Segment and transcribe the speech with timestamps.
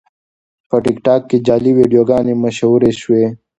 [0.69, 3.25] په ټیکټاک کې جعلي ویډیوګانې مشهورې شوې.